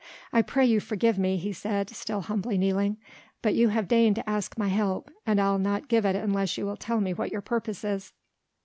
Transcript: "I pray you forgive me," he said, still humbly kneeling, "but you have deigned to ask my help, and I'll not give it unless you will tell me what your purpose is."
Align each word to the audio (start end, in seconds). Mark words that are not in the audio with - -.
"I 0.33 0.41
pray 0.41 0.65
you 0.65 0.79
forgive 0.79 1.19
me," 1.19 1.37
he 1.37 1.53
said, 1.53 1.91
still 1.91 2.21
humbly 2.21 2.57
kneeling, 2.57 2.97
"but 3.43 3.53
you 3.53 3.69
have 3.69 3.87
deigned 3.87 4.15
to 4.15 4.27
ask 4.27 4.57
my 4.57 4.67
help, 4.69 5.11
and 5.27 5.39
I'll 5.39 5.59
not 5.59 5.89
give 5.89 6.07
it 6.07 6.15
unless 6.15 6.57
you 6.57 6.65
will 6.65 6.75
tell 6.75 6.99
me 7.01 7.13
what 7.13 7.31
your 7.31 7.41
purpose 7.41 7.83
is." 7.83 8.11